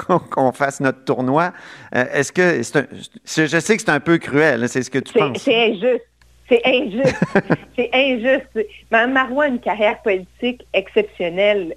euh, 0.10 0.18
qu'on 0.32 0.52
fasse 0.52 0.80
notre 0.82 1.04
tournoi. 1.06 1.54
Est-ce 1.94 2.32
que 2.32 2.58
je 2.58 3.60
sais 3.60 3.78
que 3.78 3.84
c'est 3.84 3.90
un 3.90 4.00
peu 4.00 4.18
cruel, 4.18 4.68
c'est 4.68 4.82
ce 4.82 4.90
que 4.90 5.00
tu 5.00 5.14
penses? 5.14 5.38
C'est 5.38 5.70
injuste. 5.70 6.06
C'est 6.50 6.62
injuste. 6.64 7.16
c'est 7.76 7.90
injuste. 7.94 8.68
Mme 8.92 9.14
Marois 9.14 9.46
a 9.46 9.48
une 9.48 9.60
carrière 9.60 10.02
politique 10.02 10.66
exceptionnelle. 10.74 11.76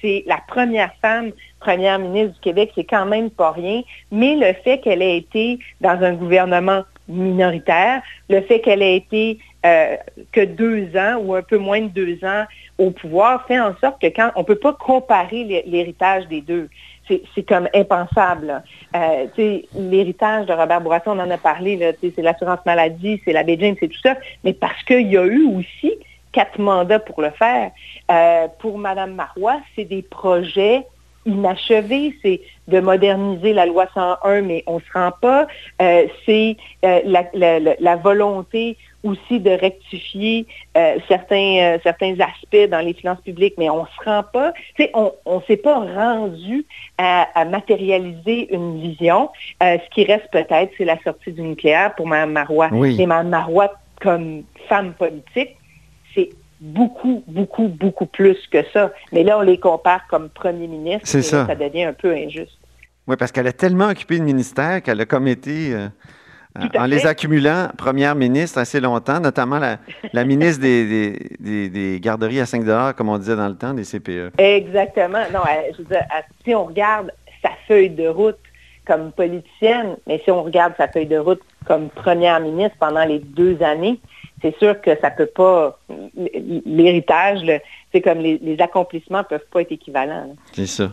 c'est 0.00 0.24
la 0.26 0.38
première 0.46 0.92
femme 1.00 1.32
première 1.64 1.98
ministre 1.98 2.34
du 2.34 2.40
Québec, 2.40 2.72
c'est 2.74 2.84
quand 2.84 3.06
même 3.06 3.30
pas 3.30 3.50
rien, 3.50 3.82
mais 4.12 4.36
le 4.36 4.52
fait 4.62 4.78
qu'elle 4.80 5.02
ait 5.02 5.16
été 5.16 5.58
dans 5.80 6.02
un 6.02 6.12
gouvernement 6.12 6.82
minoritaire, 7.08 8.02
le 8.28 8.40
fait 8.42 8.60
qu'elle 8.60 8.82
ait 8.82 8.96
été 8.96 9.38
euh, 9.64 9.96
que 10.32 10.44
deux 10.44 10.94
ans 10.96 11.16
ou 11.22 11.34
un 11.34 11.42
peu 11.42 11.58
moins 11.58 11.80
de 11.80 11.88
deux 11.88 12.18
ans 12.24 12.44
au 12.78 12.90
pouvoir 12.90 13.46
fait 13.46 13.58
en 13.58 13.74
sorte 13.78 14.00
que 14.00 14.08
quand 14.08 14.30
on 14.36 14.40
ne 14.40 14.44
peut 14.44 14.56
pas 14.56 14.74
comparer 14.74 15.64
l'héritage 15.66 16.26
des 16.28 16.40
deux. 16.40 16.68
C'est 17.06 17.42
comme 17.46 17.68
impensable. 17.74 18.62
Euh, 18.96 19.26
l'héritage 19.74 20.46
de 20.46 20.54
Robert 20.54 20.80
Bourassa, 20.80 21.10
on 21.10 21.18
en 21.18 21.30
a 21.30 21.36
parlé, 21.36 21.94
c'est 22.00 22.22
l'assurance 22.22 22.60
maladie, 22.64 23.20
c'est 23.26 23.32
la 23.34 23.42
Beijing, 23.42 23.76
c'est 23.78 23.88
tout 23.88 24.00
ça, 24.02 24.16
mais 24.42 24.54
parce 24.54 24.82
qu'il 24.84 25.12
y 25.12 25.18
a 25.18 25.26
eu 25.26 25.44
aussi 25.54 25.92
quatre 26.32 26.58
mandats 26.58 26.98
pour 26.98 27.20
le 27.20 27.30
faire. 27.30 27.70
Euh, 28.10 28.48
pour 28.58 28.78
Mme 28.78 29.14
Marois, 29.14 29.60
c'est 29.74 29.84
des 29.84 30.02
projets 30.02 30.86
inachevé, 31.26 32.14
c'est 32.22 32.40
de 32.68 32.80
moderniser 32.80 33.52
la 33.52 33.66
loi 33.66 33.86
101, 33.94 34.42
mais 34.42 34.62
on 34.66 34.76
ne 34.76 34.80
se 34.80 34.92
rend 34.92 35.12
pas. 35.20 35.46
Euh, 35.82 36.06
c'est 36.24 36.56
euh, 36.84 37.00
la, 37.04 37.96
volonté 37.96 38.76
aussi 39.02 39.38
de 39.38 39.50
rectifier 39.50 40.46
euh, 40.76 40.96
certains, 41.08 41.78
certains 41.82 42.14
aspects 42.20 42.70
dans 42.70 42.80
les 42.80 42.94
finances 42.94 43.20
publiques, 43.20 43.54
mais 43.58 43.68
on 43.68 43.82
ne 43.82 43.86
se 43.86 44.04
rend 44.04 44.22
pas, 44.32 44.52
on 44.94 45.12
ne 45.26 45.40
s'est 45.46 45.58
pas 45.58 45.78
rendu 45.78 46.64
à, 46.96 47.44
matérialiser 47.44 48.52
une 48.54 48.80
vision. 48.80 49.30
Ce 49.60 49.90
qui 49.94 50.04
reste 50.04 50.30
peut-être, 50.32 50.72
c'est 50.78 50.86
la 50.86 50.98
sortie 51.02 51.32
du 51.32 51.42
nucléaire 51.42 51.94
pour 51.94 52.06
Mme 52.06 52.32
Marois. 52.32 52.70
Et 52.98 53.06
Mme 53.06 53.28
Marois, 53.28 53.72
comme 54.00 54.44
femme 54.68 54.94
politique, 54.94 55.56
c'est 56.14 56.30
beaucoup, 56.60 57.22
beaucoup, 57.26 57.68
beaucoup 57.68 58.06
plus 58.06 58.36
que 58.50 58.64
ça. 58.72 58.92
Mais 59.12 59.24
là, 59.24 59.38
on 59.38 59.42
les 59.42 59.58
compare 59.58 60.06
comme 60.08 60.28
premier 60.28 60.66
ministre. 60.66 61.06
C'est 61.06 61.22
ça. 61.22 61.46
ça 61.46 61.54
devient 61.54 61.84
un 61.84 61.92
peu 61.92 62.12
injuste. 62.12 62.58
Oui, 63.06 63.16
parce 63.16 63.32
qu'elle 63.32 63.46
a 63.46 63.52
tellement 63.52 63.88
occupé 63.88 64.18
le 64.18 64.24
ministère 64.24 64.82
qu'elle 64.82 65.00
a 65.00 65.06
comme 65.06 65.28
été 65.28 65.74
en 66.76 66.86
les 66.86 67.06
accumulant, 67.06 67.68
première 67.76 68.14
ministre 68.14 68.58
assez 68.58 68.80
longtemps, 68.80 69.20
notamment 69.20 69.58
la, 69.58 70.24
ministre 70.24 70.62
des, 70.62 71.98
garderies 72.00 72.40
à 72.40 72.46
5 72.46 72.94
comme 72.96 73.08
on 73.08 73.18
disait 73.18 73.36
dans 73.36 73.48
le 73.48 73.56
temps, 73.56 73.74
des 73.74 73.82
CPE. 73.84 74.32
Exactement. 74.38 75.24
Non, 75.32 75.40
je 75.72 75.78
veux 75.78 75.84
dire, 75.84 76.04
si 76.44 76.54
on 76.54 76.66
regarde 76.66 77.12
sa 77.42 77.50
feuille 77.66 77.90
de 77.90 78.06
route 78.06 78.38
comme 78.86 79.12
politicienne, 79.12 79.96
mais 80.06 80.20
si 80.24 80.30
on 80.30 80.42
regarde 80.42 80.74
sa 80.76 80.88
feuille 80.88 81.06
de 81.06 81.18
route 81.18 81.40
comme 81.66 81.88
première 81.88 82.38
ministre 82.40 82.76
pendant 82.78 83.04
les 83.04 83.18
deux 83.18 83.60
années, 83.62 83.98
c'est 84.44 84.58
sûr 84.58 84.78
que 84.82 84.90
ça 85.00 85.10
peut 85.10 85.26
pas, 85.26 85.78
l'héritage, 86.66 87.40
c'est 87.90 88.02
comme 88.02 88.18
les, 88.18 88.38
les 88.42 88.60
accomplissements 88.60 89.24
peuvent 89.24 89.46
pas 89.50 89.62
être 89.62 89.72
équivalents. 89.72 90.36
C'est 90.52 90.66
ça. 90.66 90.90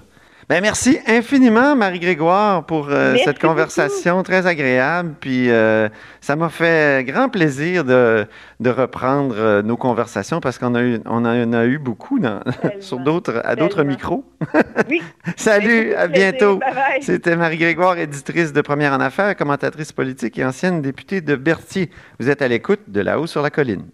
Ben, 0.51 0.60
merci 0.60 1.00
infiniment, 1.08 1.77
Marie-Grégoire, 1.77 2.65
pour 2.65 2.89
euh, 2.89 3.15
cette 3.24 3.39
conversation 3.39 4.22
très 4.22 4.48
agréable. 4.48 5.13
Puis 5.17 5.50
euh, 5.50 5.88
ça 6.20 6.36
m'a 6.36 6.50
fait 6.50 7.05
grand 7.05 7.29
plaisir 7.29 7.86
de, 7.86 8.27
reprendre 8.65 9.34
euh, 9.38 9.62
nos 9.62 9.77
conversations 9.77 10.41
parce 10.41 10.58
qu'on 10.58 10.75
a 10.75 10.81
eu, 10.81 11.00
on 11.05 11.24
en 11.24 11.53
a 11.53 11.65
eu 11.65 11.77
beaucoup 11.77 12.20
sur 12.81 13.00
d'autres, 13.00 13.41
à 13.46 13.55
d'autres 13.55 13.84
micros. 13.84 14.25
oui. 14.89 15.01
Salut, 15.38 15.93
à 15.93 16.08
bientôt. 16.08 16.60
C'était 17.00 17.38
Marie-Grégoire, 17.38 17.98
éditrice 17.98 18.51
de 18.51 18.60
Première 18.60 18.91
en 18.91 19.00
Affaires, 19.00 19.38
commentatrice 19.38 19.93
politique 19.93 20.38
et 20.38 20.43
ancienne 20.43 20.81
députée 20.81 21.22
de 21.22 21.38
Berthier. 21.38 21.89
Vous 22.20 22.29
êtes 22.29 22.41
à 22.41 22.50
l'écoute 22.50 22.81
de 22.89 23.00
là-haut 23.00 23.25
sur 23.25 23.41
la 23.41 23.51
colline. 23.51 23.86